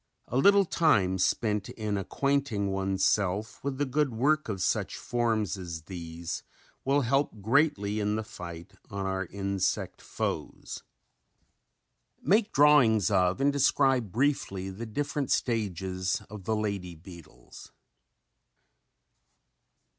[0.29, 5.57] A little time spent in acquainting one's self with the good work of such forms
[5.59, 6.41] as these
[6.83, 10.81] will help greatly in the fight on our insect foes.
[12.19, 17.71] Make drawings of and describe briefly the different stages of the lady beetles.